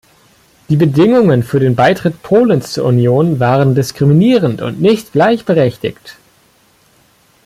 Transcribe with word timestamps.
Die 0.69 0.77
Bedingungen 0.77 1.43
für 1.43 1.59
den 1.59 1.75
Beitritt 1.75 2.23
Polens 2.23 2.73
zur 2.73 2.85
Union 2.85 3.39
waren 3.39 3.75
diskriminierend 3.75 4.59
und 4.59 4.81
nicht 4.81 5.11
gleichberechtigt. 5.11 6.17